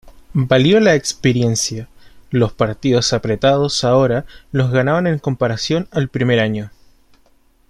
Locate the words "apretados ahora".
3.13-4.25